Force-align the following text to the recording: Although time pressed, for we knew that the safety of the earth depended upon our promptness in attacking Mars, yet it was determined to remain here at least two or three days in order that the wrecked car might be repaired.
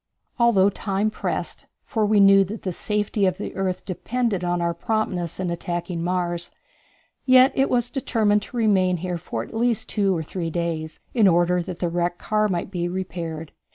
Although 0.39 0.71
time 0.71 1.11
pressed, 1.11 1.67
for 1.83 2.07
we 2.07 2.19
knew 2.19 2.43
that 2.45 2.63
the 2.63 2.73
safety 2.73 3.27
of 3.27 3.37
the 3.37 3.55
earth 3.55 3.85
depended 3.85 4.43
upon 4.43 4.59
our 4.59 4.73
promptness 4.73 5.39
in 5.39 5.51
attacking 5.51 6.03
Mars, 6.03 6.49
yet 7.27 7.51
it 7.53 7.69
was 7.69 7.91
determined 7.91 8.41
to 8.41 8.57
remain 8.57 8.97
here 8.97 9.21
at 9.33 9.53
least 9.53 9.89
two 9.89 10.17
or 10.17 10.23
three 10.23 10.49
days 10.49 11.01
in 11.13 11.27
order 11.27 11.61
that 11.61 11.77
the 11.77 11.87
wrecked 11.89 12.17
car 12.17 12.47
might 12.47 12.71
be 12.71 12.87
repaired. 12.87 13.51